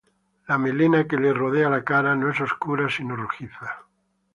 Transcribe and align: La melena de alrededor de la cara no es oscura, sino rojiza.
La 0.47 0.57
melena 0.57 1.03
de 1.03 1.15
alrededor 1.15 1.51
de 1.53 1.69
la 1.69 1.83
cara 1.83 2.15
no 2.15 2.31
es 2.31 2.41
oscura, 2.41 2.89
sino 2.89 3.15
rojiza. 3.15 3.83